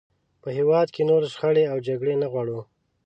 په 0.41 0.49
هېواد 0.57 0.87
کې 0.95 1.01
نورې 1.09 1.27
شخړې 1.33 1.63
او 1.71 1.77
جګړې 1.87 2.15
نه 2.23 2.27
غواړو. 2.31 2.59